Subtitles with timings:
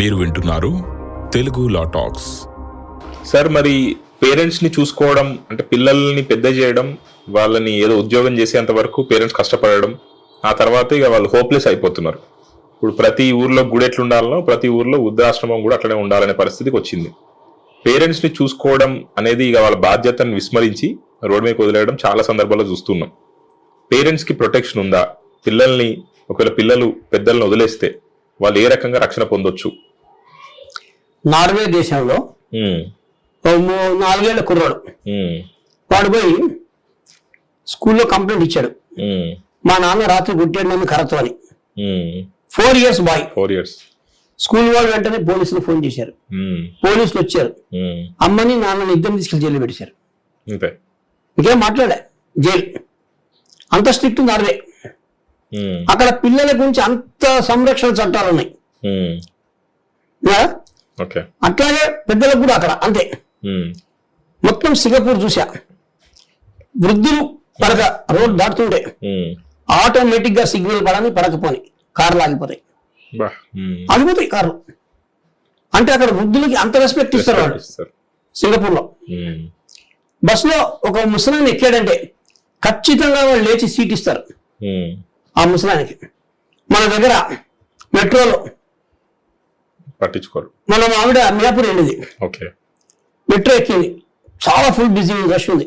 [0.00, 0.70] మీరు వింటున్నారు
[1.34, 2.28] తెలుగు లా talks.
[3.30, 3.72] Sir మరి
[4.22, 6.86] పేరెంట్స్ని చూసుకోవడం అంటే పిల్లల్ని పెద్ద చేయడం
[7.36, 9.92] వాళ్ళని ఏదో ఉద్యోగం చేసేంత వరకు పేరెంట్స్ కష్టపడడం
[10.44, 12.20] ఆ తర్వాత ఇక వాళ్ళు హోప్లెస్ అయిపోతున్నారు.
[12.74, 17.10] ఇప్పుడు ప్రతి ఊర్లో గుడి ఎట్లా ఉండాలనో ప్రతి ఊర్లో వృద్ధాశ్రమం కూడా అట్లనే ఉండాలనే పరిస్థితికి వచ్చింది.
[17.84, 20.90] పేరెంట్స్ని చూసుకోవడం అనేది ఇక వాళ్ళ బాధ్యతను విస్మరించి
[21.30, 23.12] రోడ్ మీద వదిలేయడం చాలా సందర్భాల్లో చూస్తున్నాం.
[23.90, 25.04] పేరెంట్స్కి ప్రొటెక్షన్ ఉందా?
[25.48, 25.90] పిల్లల్ని
[26.32, 27.90] ఒకవేళ పిల్లలు పెద్దలను వదిలేస్తే
[28.40, 29.68] వాళ్ళు ఏ రకంగా రక్షణ పొందొచ్చు?
[31.24, 32.16] నార్వే దేశంలో
[34.04, 34.76] నాలుగేళ్ళ కుర్రాడు.
[35.90, 36.32] వాడు పోయి
[37.66, 38.70] స్కూల్లో కంప్లైంట్ ఇచ్చాడు.
[39.68, 41.32] మా నాన్న రాత్రి గుట్టాడు నన్ను కరతో అని.
[42.56, 43.24] Four years boy.
[43.34, 43.74] Four years.
[44.38, 46.12] School వాళ్ళు వెంటనే పోలీసులు ఫోన్ చేశారు.
[46.84, 47.50] పోలీసులు వచ్చారు.
[48.26, 49.92] అమ్మని నాన్నని ఇద్దరు తీసుకెళ్ళి జైలు పెట్టేశారు.
[50.46, 50.68] అంతే
[51.38, 51.98] ఇంకేం మాట్లాడే
[52.36, 52.64] జైలు.
[53.72, 54.54] అంత స్ట్రిక్ట్ నార్వే.
[55.52, 58.50] ఉమ్, అక్కడ పిల్లల గురించి అంత సంరక్షణ చట్టాలు ఉన్నాయి.
[61.44, 63.04] అట్లాగే పెద్దలకు కూడా అక్కడ అంతే.
[64.42, 65.44] మొత్తం సింగపూర్ చూసా
[66.82, 67.22] వృద్ధులు
[67.62, 67.82] పడక
[68.16, 68.78] రోడ్ దాటుతుంటే
[69.76, 71.60] ఆటోమేటిక్గా సిగ్నల్ పడని పడకపోని
[71.96, 72.60] కార్లు ఆగిపోతాయి.
[73.92, 74.54] ఆగిపోతాయి కార్లు.
[75.72, 77.58] అంటే అక్కడ వృద్ధులకి అంత రెస్పెక్ట్ ఇస్తారు వాళ్ళు.
[78.36, 78.82] సింగపూర్లో
[79.16, 79.38] ఉమ్,
[80.22, 81.96] బస్సులో ఒక ముసలాన్ని ఎక్కాడంటే
[82.62, 84.22] ఖచ్చితంగా వాళ్ళు లేచి సీట్ ఇస్తారు.
[85.36, 85.94] ఆ ముసలానికి
[86.70, 87.12] మన దగ్గర
[87.92, 88.36] మెట్రోలో
[90.00, 90.48] పట్టించుకోరు.
[90.70, 91.94] మన ఆవిడ మియాపూర్ వెళ్ళింది.
[92.26, 92.44] ఓకే.
[93.28, 93.88] మెట్రో ఎక్కింది.
[94.46, 95.66] చాలా ఫుల్ బిజీ రష్ ఉంది.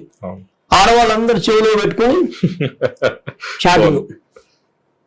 [0.79, 2.17] ఆడవాళ్ళందరూ చెవులో పెట్టుకొని
[3.63, 3.99] చాటింగ్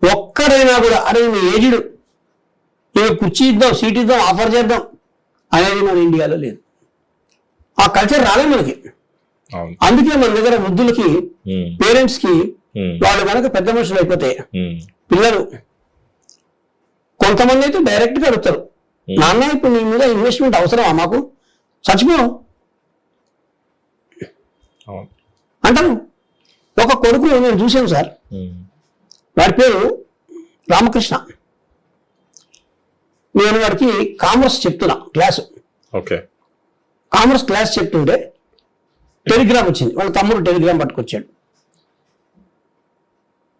[0.02, 1.78] ఒక్కడైనా కూడా అరే ఈయన ఏజుడు.
[2.94, 4.82] ఇక కుర్చీ ఇద్దాం సీట్ ఇద్దాం ఆఫర్ చేద్దాం
[5.52, 6.58] అనేది మన ఇండియాలో లేదు.
[7.78, 8.74] ఆ కల్చర్ రాలే మనకి.
[9.86, 11.08] అందుకే మన దగ్గర వృద్ధులకి
[11.80, 12.32] పేరెంట్స్కి
[13.04, 14.30] వాళ్ళు కనుక పెద్ద మనుషులు అయిపోతే
[15.10, 15.40] పిల్లలు
[17.20, 18.60] కొంతమంది అయితే డైరెక్ట్గా అడుగుతారు.
[19.08, 21.18] నాన్న ఇప్పుడు నీ మీద ఇన్వెస్ట్మెంట్ అవసరమా మాకు?
[21.86, 22.40] చచ్చిపో
[24.88, 25.08] అవును.
[25.64, 25.90] అంటారు
[26.84, 28.08] ఒక కొడుకు నేను చూశాను సార్.
[29.38, 30.04] వాడి పేరు
[30.70, 31.16] రామకృష్ణ.
[33.36, 35.42] నేను వాడికి కామర్స్ చెప్తున్నా క్లాసు.
[35.96, 36.16] ఓకే.
[37.12, 38.32] కామర్స్ క్లాస్ చెప్తుంటే
[39.26, 39.94] టెలిగ్రామ్ వచ్చింది.
[39.94, 41.26] వాళ్ళ తమ్ముడు టెలిగ్రామ్ పట్టుకొచ్చాడు.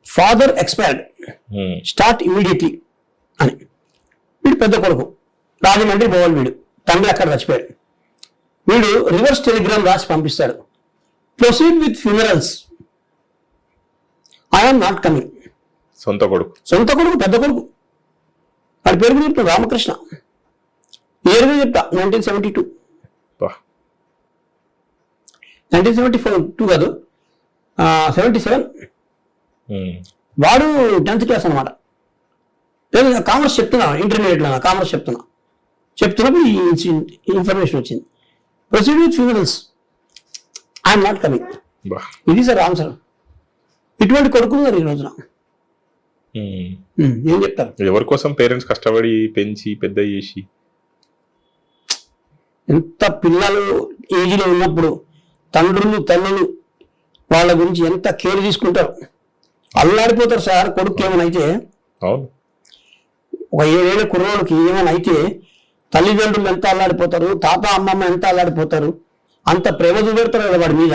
[0.07, 1.03] ఫాదర్ ఎక్స్పైర్డ్
[1.85, 2.83] స్టార్ట్ ఇమీడియట్లీ
[3.41, 3.55] అని.
[4.45, 5.17] వీడు పెద్ద కొడుకు.
[5.65, 6.53] రాజమండ్రి పోవాలి వీడు.
[6.89, 7.67] తండ్రి అక్కడ చచ్చిపోయాడు.
[8.69, 10.55] వీడు రివర్స్ టెలిగ్రామ్ రాసి పంపిస్తాడు.
[11.41, 12.53] Proceed with funerals
[14.61, 15.33] I'm not coming
[16.05, 16.53] సొంత కొడుకు.
[16.71, 17.63] సొంత కొడుకు పెద్ద కొడుకు.
[18.85, 19.93] వాడి పేరు కూడా చెప్తాను రామకృష్ణ.
[21.27, 22.63] కూడా చెప్తా nineteen seventy two
[25.73, 26.89] nineteen seventy four two కాదు.
[28.17, 28.65] సెవెంటీ సెవెన్
[30.45, 30.67] వాడు
[31.07, 31.69] టెన్త్ క్లాస్ అనమాట
[33.31, 35.21] కామర్స్ చెప్తున్నా ఇంటర్మీడియట్లో కామర్స్ చెప్తున్నా.
[36.01, 36.57] చెప్తున్నప్పుడు ఈ
[37.37, 38.05] ఇన్ఫర్మేషన్ వచ్చింది.
[38.73, 39.57] Proceed with funerals
[40.91, 41.53] I'm not coming.
[42.33, 42.93] ఇది సార్ ఆన్సర్
[44.05, 45.09] ఇటువంటి కొడుకులు ఉన్నారు ఈ రోజున.
[47.33, 47.71] ఏం చెప్తారు?
[47.91, 50.41] ఎవరి కోసం పేరెంట్స్ కష్టపడి పెంచి పెద్ద చేసి?
[52.69, 53.65] ఎంత పిల్లలు
[54.21, 54.91] ఏజ్లో ఉన్నప్పుడు
[55.55, 56.45] తండ్రులు తల్లులు
[57.33, 58.93] వాళ్ళ గురించి ఎంత కేర్ తీసుకుంటారు?
[59.83, 61.45] అల్లాడిపోతారు సార్ కొడుకు ఏమైనా అయితే.
[63.55, 65.17] ఒక ఏడేళ్ళ కుర్రోడికి ఏమైనా అయితే
[65.97, 68.89] తల్లిదండ్రులు ఎంత అల్లాడిపోతారు తాత అమ్మమ్మ ఎంత అల్లాడిపోతారు
[69.47, 70.95] అంత ప్రేమ చూపెడతారు కదా వాడి మీద.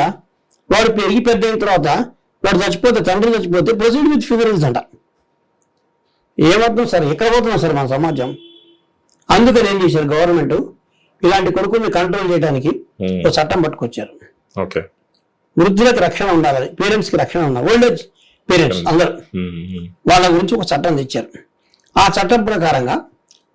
[0.69, 1.87] వాడు పెరిగి పెద్ద అయిన తర్వాత
[2.43, 4.77] వాడు చచ్చిపోతే తండ్రి చచ్చిపోతే ప్రొసీడ్ విత్ ఫిగరల్స్ అంట.
[6.37, 7.05] ఏమర్థం సార్?
[7.13, 8.29] ఎక్కడ పోతున్నాం సార్ మన సమాజం?
[9.29, 10.55] అందుకని ఏం చేశారు గవర్నమెంట్?
[11.21, 12.69] ఇలాంటి కొడుకుల్ని కంట్రోల్ చేయడానికి
[13.03, 14.13] ఉమ్, ఒక చట్టం పట్టుకొచ్చారు.
[15.57, 17.67] వృద్ధులకు రక్షణ ఉండాలని పేరెంట్స్కి రక్షణ ఉండాలి.
[17.71, 18.01] ఓల్డ్ ఏజ్
[18.49, 19.11] పేరెంట్స్ అందరూ.
[19.39, 21.29] ఉమ్, వాళ్ళ గురించి ఒక చట్టం తెచ్చారు.
[21.95, 22.95] ఆ చట్టం ప్రకారంగా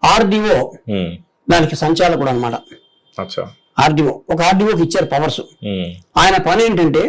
[0.02, 0.56] ఆర్డీఓ
[0.96, 1.12] ఉమ్,
[1.48, 2.54] దానికి సంచాలకుడు అనమాట
[3.84, 4.12] ఆర్డీఓ.
[4.32, 5.42] ఒక ఆర్డీఓకి ఇచ్చారు పవర్స్.
[6.20, 7.02] ఆయన పని ఏంటంటే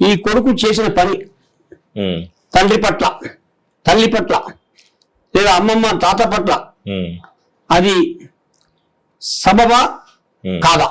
[0.00, 1.14] ఈ కొడుకు చేసిన పని
[2.54, 3.04] తండ్రి పట్ల
[3.86, 4.34] తల్లి పట్ల
[5.34, 6.52] లేదా అమ్మమ్మ తాత పట్ల
[7.70, 7.94] అది
[9.22, 9.80] సబబా
[10.66, 10.88] కాదా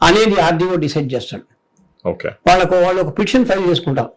[0.00, 1.44] అనేది ఆర్డీఓ డిసైడ్ చేస్తాడు.
[2.04, 2.28] ఓకే.
[2.48, 4.10] వాళ్ళకు వాళ్ళు ఒక పిటిషన్ ఫైల్ చేసుకుంటారు.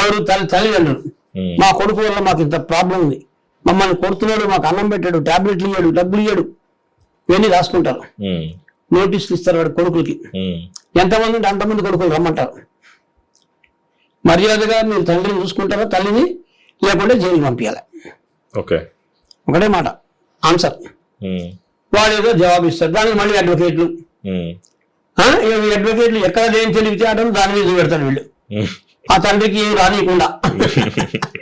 [0.00, 1.02] ఎవరు తల్లి తల్లిదండ్రులు?
[1.60, 3.18] మా కొడుకు వల్ల మాకు ఇంత ప్రాబ్లం ఉంది.
[3.64, 6.44] మమ్మల్ని కొడుతున్నాడు మాకు అన్నం పెట్టాడు టాబ్లెట్లు ఇయ్యాడు డబ్బులు ఇయ్యాడు.
[7.30, 8.02] ఇవన్నీ రాసుకుంటారు.
[8.90, 10.14] నోటీసులు ఇస్తారు వాడి కొడుకులకి.
[11.02, 12.52] ఎంతమంది ఉంటే అంతమంది కొడుకులు రమ్మంటారు.
[14.24, 16.24] మర్యాదగా మీరు తండ్రిని చూసుకుంటారా తల్లిని?
[16.82, 17.80] లేకుంటే జైలుకి పంపించాలి
[18.54, 18.78] ఓకే.
[19.48, 19.88] ఒకటే మాట
[20.42, 20.76] ఆన్సర్.
[21.92, 23.86] వాడు ఏదో జవాబు ఇస్తారు దానికి మళ్ళీ అడ్వకేట్లు.
[25.76, 28.22] అడ్వకేట్లు ఎక్కడ లేని తెలివితే ఆటలు దాని మీద పెడతారు వీళ్ళు.
[29.12, 30.28] ఆ తండ్రికి రానియకుండా.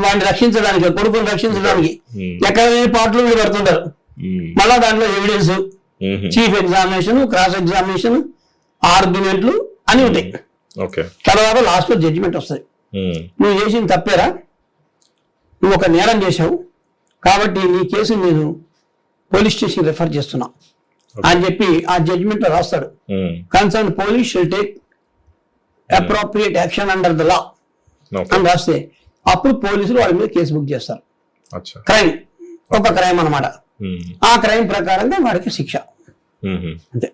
[0.00, 2.00] వాడిని రక్షించడానికి కొడుకుని రక్షించడానికి.
[2.48, 3.92] ఎక్కడ లేని పాటలు వీళ్ళు పెడుతుంటారు.
[4.58, 5.50] మళ్ళా దాంట్లో evidence
[6.38, 8.22] chief examination cross examination
[8.84, 10.34] ఆర్గ్యుమెంట్లు అన్ని ఉంటాయి.
[11.26, 12.62] తర్వాత లాస్ట్లో జడ్జిమెంట్ వస్తుంది.
[13.42, 14.26] నువ్వు చేసిన తప్పేరా?
[15.64, 16.64] నువ్వు ఒక నేరం చేశావు.
[17.24, 18.60] కాబట్టి నీ కేసు నేను
[19.34, 20.48] పోలీస్ స్టేషన్ రెఫర్ చేస్తున్నా.
[21.24, 22.86] అని చెప్పి ఆ జడ్జిమెంట్ రాస్తాడు.
[23.52, 24.78] Concern police shall take
[25.94, 27.46] appropriate action under the law
[28.34, 28.76] అని రాస్తే
[29.26, 31.02] అప్పుడు పోలీసులు వాళ్ళ మీద కేసు బుక్ చేస్తారు.
[31.88, 32.12] క్రైమ్.
[32.76, 33.46] ఒక క్రైమ్ అన్నమాట.
[33.80, 35.74] ఉమ్, ఆ క్రైమ్ ప్రకారంగా వాడికి శిక్ష.
[36.42, 37.08] ఉమ్, అంతే.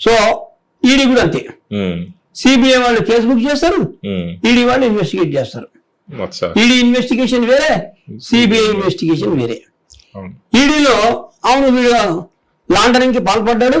[0.00, 0.12] సో
[0.82, 1.40] ఈడీ కూడా అంతే.
[2.40, 3.80] సిబిఐ వాళ్ళు కేసు బుక్ చేస్తారు.
[4.48, 5.68] ఈడీ వాళ్ళు ఇన్వెస్టిగేట్ చేస్తారు.
[6.62, 7.72] ఈడీ ఇన్వెస్టిగేషన్ వేరే
[8.28, 9.58] సిబిఐ ఇన్వెస్టిగేషన్ వేరే.
[10.60, 10.94] ఈడీలో
[11.50, 11.90] అవును వీడు
[12.68, 13.80] లాండరింగ్కి పాల్పడ్డాడు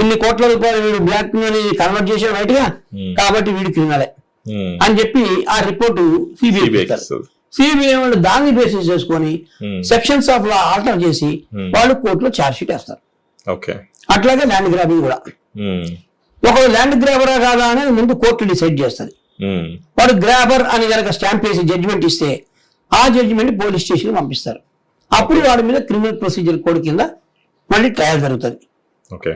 [0.00, 3.12] ఇన్ని కోట్ల రూపాయలు వీడు బ్లాక్ మనీ కన్వర్ట్ చేశాడు బయటగా Hmm.
[3.18, 4.08] కాబట్టి వీడు క్రిమినలే
[4.84, 5.22] అని చెప్పి
[5.54, 6.02] ఆ రిపోర్టు
[6.40, 6.84] సిబిఐ.
[7.56, 9.78] సిబిఐ వాళ్ళు దాన్ని బేసిస్ చేసుకొని Hmm.
[9.90, 11.68] Sections of law alter చేసి Hmm.
[11.74, 13.00] వాళ్ళు కోర్టులో ఛార్జ్ షీట్ వేస్తారు.
[14.14, 15.18] అట్లాగే ల్యాండ్ గ్రాబింగ్ కూడా.
[16.42, 19.12] ఒకడు ల్యాండ్ గ్రాబరా కాదా అనేది ముందు కోర్టు డిసైడ్ చేస్తుంది.
[19.98, 22.30] వాడు గ్రాబర్ అని కనుక స్టాంప్ వేసి జడ్జిమెంట్ ఇస్తే
[22.90, 24.60] ఆ జడ్జిమెంట్ పోలీస్ స్టేషన్ పంపిస్తారు.
[25.10, 27.02] అప్పుడు వాడి మీద క్రిమినల్ ప్రొసీజర్ కోడ్ కింద
[27.70, 28.60] మళ్ళీ ట్రయల్ జరుగుతుంది.
[29.10, 29.32] ఓకే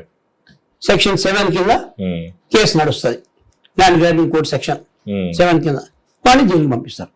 [0.83, 1.73] సెక్షన్ సెవెన్ కింద
[2.55, 3.19] కేసు నడుస్తుంది.
[3.79, 4.81] Land grabbing code section
[5.33, 5.79] seven కింద.
[6.25, 7.11] వాడిని జైలుకి పంపిస్తారు.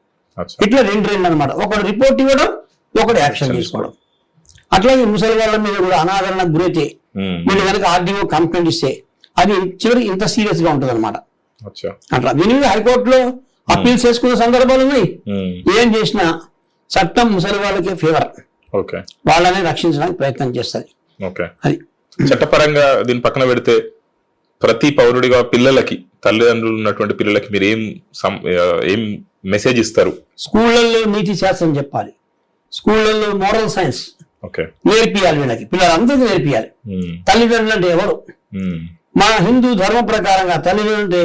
[0.67, 2.49] ఇట్లా రెండు రెండు అనమాట ఒకడు రిపోర్ట్ ఇవ్వడం
[2.95, 3.93] ఒకడు యాక్షన్ తీసుకోవడం.
[4.73, 6.85] అట్లాగే ముసలి వాళ్ళ మీద కూడా అనాదరణ గురైతే
[7.47, 8.91] వీళ్ళు కనుక ఆర్డీఓ కంప్లైంట్ ఇస్తే
[9.39, 9.53] అది
[9.83, 11.17] చివరికి ఇంత సీరియస్గా ఉంటుంది అనమాట
[12.13, 12.33] అట్లా.
[12.33, 13.21] దీని మీద హైకోర్టులో
[13.75, 15.07] అప్పీల్స్ చేసుకునే సందర్భాలు ఉన్నాయి.
[15.81, 16.27] ఏం చేసినా
[16.91, 18.29] చట్టం ముసలి వాళ్ళకి ఫేవర్.
[18.73, 18.99] ఓకే.
[19.27, 20.89] వాళ్ళని రక్షించడానికి ప్రయత్నం చేస్తుంది.
[21.65, 21.77] అది.
[22.31, 23.75] చట్టపరంగా దీని పక్కన పెడితే
[24.63, 27.81] ప్రతి పౌరుడిగా పిల్లలకి తల్లిదండ్రులు ఉన్నటువంటి పిల్లలకి మీరు ఏం
[28.93, 30.13] ఏం మెసేజ్ ఇస్తారు?
[30.39, 32.13] స్కూళ్ళల్లో నీతి శాస్త్రం చెప్పాలి.
[32.73, 34.03] స్కూళ్ళల్లో మోరల్ సైన్స్
[34.87, 35.65] నేర్పియాలి వీళ్ళకి.
[35.65, 36.69] పిల్లలందరికీ నేర్పియాలి.
[37.29, 38.23] తల్లిదండ్రులు అంటే ఎవరు?
[39.17, 41.23] మన హిందూ ధర్మ ప్రకారంగా తల్లిదండ్రులు అంటే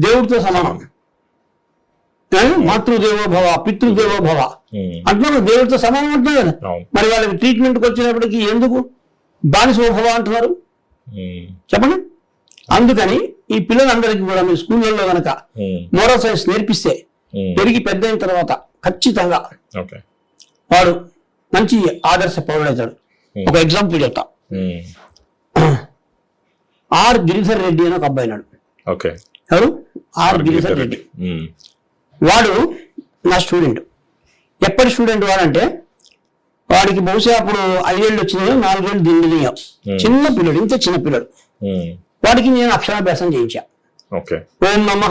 [0.00, 0.80] దేవుడితో సమానం?
[2.66, 4.40] మాతృదేవో భవ పితృదేవో భవ
[5.38, 6.70] దేవుడితో సమానం అంటున్నారు కదా.
[6.94, 8.78] మరి వాళ్ళకి ట్రీట్మెంట్కి వచ్చినప్పటికీ ఎందుకు?
[9.44, 10.50] బానిసో భవ అంటున్నారు.
[11.74, 11.96] చెప్పండి.
[12.68, 13.16] అందుకని
[13.50, 15.28] ఈ పిల్లలందరికీ కూడా మీరు స్కూళ్ళల్లో కనుక
[15.58, 16.92] ఉమ్, మోరల్ సైన్స్ నేర్పిస్తే
[17.34, 18.52] ఉమ్, పెరిగి పెద్ద అయిన తర్వాత
[18.86, 19.38] ఖచ్చితంగా
[20.70, 20.92] వాడు
[21.52, 21.76] మంచి
[22.06, 22.94] ఆదర్శ పౌరుడవుతాడు.
[23.36, 24.22] ఒక ఎగ్జాంపుల్ చెప్తా.
[26.90, 28.44] ఆర్ గిరిధర్ రెడ్డి అని ఒక అబ్బాయి నాడు
[28.86, 29.10] ఓకే
[29.50, 29.68] ఎవరు?
[30.24, 30.98] ఆర్ గిరిధర్ రెడ్డి.
[32.20, 32.52] వాడు
[33.30, 33.80] నా స్టూడెంట్.
[34.60, 35.62] ఎప్పటి స్టూడెంట్ వాడంటే
[36.70, 39.52] వాడికి బహుశా అప్పుడు ఐదేళ్ళు వచ్చినాయో నాలుగేళ్ళు దిండినాయో.
[40.02, 41.26] చిన్న పిల్లడు ఇంత చిన్న పిల్లడు.
[42.24, 43.62] వాడికి నేను అక్షరాభ్యాసం చేయించా.
[44.12, 44.36] ఓకే.
[44.66, 45.02] ఓం నమ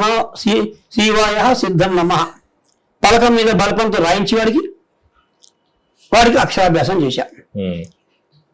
[0.95, 2.12] శివాయ సిద్ధం నమ.
[3.04, 4.62] పలకం మీద బలపంతో రాయించి వాడికి
[6.12, 7.24] వాడికి అక్షరాభ్యాసం చేశా.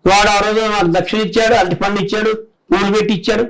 [0.05, 2.31] వాడు ఆ రోజు నాకు దక్షిణ ఇచ్చాడు అరటి పండు ఇచ్చాడు
[2.75, 3.43] ఊరు పెట్టి ఇచ్చాడు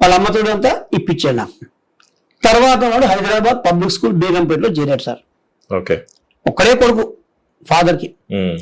[0.00, 1.54] వాళ్ళ అమ్మతోడు అంతా ఇప్పించాడు నాకు.
[2.42, 5.20] తర్వాత వాడు హైదరాబాద్ పబ్లిక్ స్కూల్ బేగంపేటలో చేరాడు సార్.
[5.70, 5.96] ఓకే.
[6.46, 7.04] ఒక్కడే కొడుకు
[7.62, 8.08] ఫాదర్కి.
[8.36, 8.58] ఉమ్,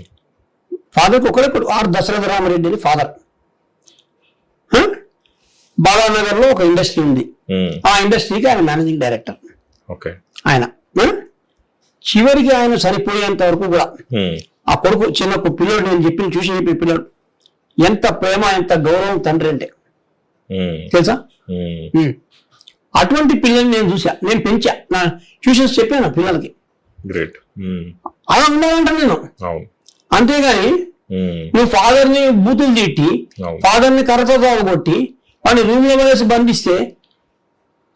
[0.96, 2.78] ఫాదర్కి ఒక్కడే కొడుకు ఆర్ దశరథ రామరెడ్డి అని
[5.84, 7.28] ఫాదర్ బాలానగర్లో ఒక ఇండస్ట్రీ ఉంది.
[7.86, 9.34] ఆ ఇండస్ట్రీకి ఆయన మేనేజింగ్ డైరెక్టర్.
[10.46, 10.68] ఆయన?
[12.06, 13.92] చివరికి ఆయన సరిపోయేంత వరకు కూడా
[14.68, 17.06] ఆ కొడుకు చిన్న పిల్లోడు నేను చెప్పిన చూసి చెప్పి పిల్లోడు
[17.86, 19.70] ఎంత ప్రేమ ఎంత గౌరవం తండ్రి అంటే.
[20.92, 21.22] తెలుసా.
[22.96, 24.74] అటువంటి పిల్లల్ని నేను చూసా నేను పెంచా.
[24.92, 25.04] నా
[25.42, 26.52] ట్యూషన్స్ చెప్పాను పిల్లలకి.
[27.06, 27.36] గ్రేట్.
[28.30, 29.28] అలా ఉండాలంట నేను.
[30.12, 30.86] అంతేగాని
[31.56, 33.28] నువ్వు ఫాదర్ని బూతులు తిట్టి.
[33.42, 35.14] ఫాదర్ని కర్రతో తాగొట్టి
[35.46, 36.76] వాడిని రూమ్లో వేసి బంధిస్తే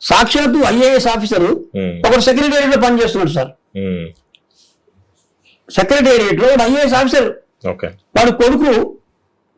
[0.01, 1.47] సాక్షాత్తు ఐఏఎస్ ఆఫీసర్
[2.07, 3.51] ఒకరు సెక్రటేరియట్లో పనిచేస్తున్నాడు సార్.
[5.69, 7.29] సెక్రటేరియట్లో ఐఏఎస్ ఆఫీసర్.
[7.69, 7.89] ఓకే.
[8.17, 8.71] వాడు కొడుకు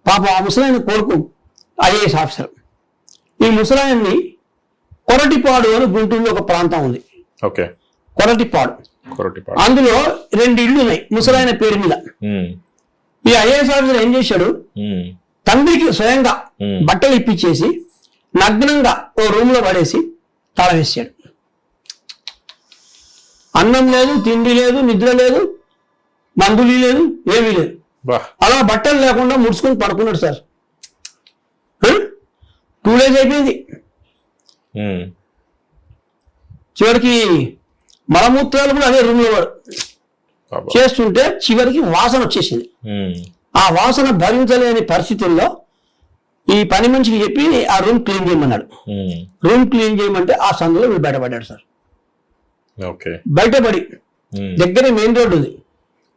[0.09, 1.17] పాప ఆ ముసలాయన కొడుకు
[1.85, 2.51] ఐఏఎస్ ఆఫీసర్.
[3.45, 4.17] ఈ ముసలాయన్ని
[5.09, 7.01] కొరటిపాడు అని గుంటూరులో ఒక ప్రాంతం ఉంది.
[7.45, 7.65] ఓకే.
[8.17, 8.73] కొరటిపాడు.
[9.15, 9.59] కొరటిపాడు.
[9.61, 9.95] అందులో
[10.41, 11.95] రెండు ఇళ్ళు ఉన్నాయి ముసలాయన పేరు మీద.
[13.31, 14.49] ఈ ఐఏఎస్ ఆఫీసర్ ఏం చేశాడు?
[15.47, 16.35] తండ్రికి స్వయంగా.
[16.89, 17.69] బట్టలు ఇప్పించేసి
[18.35, 19.99] నగ్నంగా ఓ రూమ్లో పడేసి
[20.57, 21.11] తాళం వేసాడు.
[23.61, 25.41] అన్నం లేదు తిండి లేదు నిద్ర లేదు
[26.37, 27.03] మందులు లేదు
[27.37, 27.73] ఏమీ లేదు.
[28.45, 30.39] అలా బట్టలు లేకుండా ముడుచుకొని పడుకున్నాడు సార్.
[32.85, 33.55] టూ డేస్ అయిపోయింది.
[36.79, 37.15] చివరికి
[38.15, 39.51] మలమూత్రాలు కూడా అదే రూమ్లో వాడు
[40.53, 42.67] బాబా చేస్తుంటే చివరికి వాసన వచ్చేసింది.
[43.57, 45.59] ఆ వాసన భరించలేని పరిస్థితుల్లో
[46.55, 48.67] ఈ పని మనిషికి చెప్పి ఆ రూమ్ క్లీన్ చేయమన్నాడు.
[49.47, 51.63] రూమ్ క్లీన్ చేయమంటే ఆ సందులో వీడు బయటపడ్డాడు సార్.
[52.85, 53.21] ఓకే.
[53.29, 53.81] బయటపడి.
[54.57, 55.59] దగ్గరే మెయిన్ రోడ్డు ఉంది.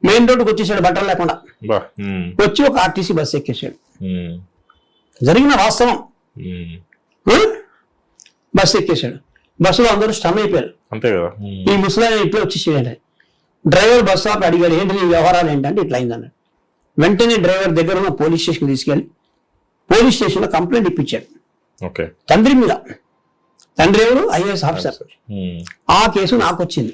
[0.06, 1.38] మెయిన్ రోడ్డుకి వచ్చేసాడు బట్టలు లేకుండా.
[2.46, 4.06] వచ్చి ఒక ఆర్టీసీ బస్సు ఎక్కేసాడు.
[5.25, 6.04] జరిగిన వాస్తవం?
[8.56, 9.15] బస్సు ఎక్కేసాడు.
[9.62, 10.74] బస్సులో అందరూ స్టమ్ అయిపోయారు.
[10.92, 11.32] అంతే కదా.
[11.46, 12.96] ఈ ముసలాయన ఇట్లా వచ్చేసాడు
[13.70, 16.35] డ్రైవర్ బస్ స్టాప్ అడిగాడు ఏంటి నీ వ్యవహారాలు ఏంటంటే ఇట్లా అయిందన్నాడు.
[16.98, 19.06] వెంటనే డ్రైవర్ దగ్గర ఉన్న పోలీస్ స్టేషన్ తీసుకెళ్ళి
[19.90, 21.28] పోలీస్ స్టేషన్లో కంప్లైంట్ ఇప్పించాడు
[21.82, 22.04] ఓకే.
[22.30, 22.74] తండ్రి మీద.
[23.80, 24.22] తండ్రి ఎవరు?
[24.34, 24.98] IAS officer.
[25.90, 26.94] ఆ కేసు నాకు వచ్చింది.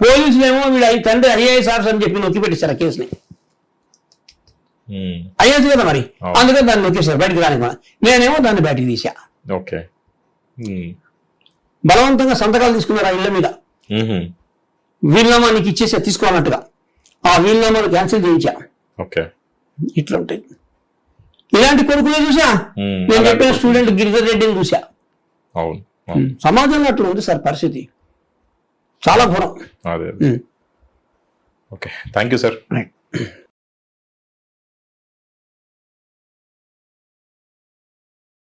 [0.00, 3.06] పోలీసులు ఏమో వీడు తండ్రి ఐఏఎస్ ఆఫీసర్ అని చెప్పి నొక్కి పెట్టేశారు ఆ కేసుని.
[5.42, 6.02] ఐఏఎస్ కదా మరి.
[6.40, 7.18] అందుకని దాన్ని నొక్కేశారు.
[7.18, 7.58] బయటికి రాని
[8.06, 9.12] నేనేమో దాన్ని బయటికి తీసా.
[11.84, 13.46] బలవంతంగా సంతకాలు తీసుకున్నారు ఆ ఇళ్ళ మీద.
[15.02, 16.58] వీలునామా నీకు ఇచ్చేసా తీసుకోవాలన్నట్టుగా
[17.24, 18.52] ఆ వీలునామాను క్యాన్సిల్ చేయించా.
[18.98, 19.22] ఓకే.
[20.00, 20.40] ఇట్లా ఉంటాయి
[21.52, 22.46] ఇలాంటి కొడుకునే చూసా.
[23.08, 24.78] నేను చెప్పిన స్టూడెంట్ గిరిధర్ రెడ్డిని చూసా.
[26.46, 27.82] సమాజంలో అట్లా ఉంది సార్ పరిస్థితి.
[29.02, 29.50] చాలా ఘోరం.
[31.70, 32.90] Okay thank you sir right